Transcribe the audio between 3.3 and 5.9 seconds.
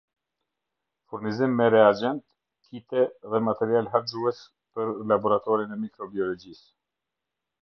dhe material harxhues për laboratorin e